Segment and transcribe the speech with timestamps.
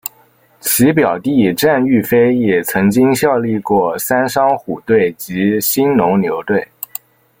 [0.59, 6.67] 其表弟战玉飞也曾经效力过三商虎队及兴农牛队。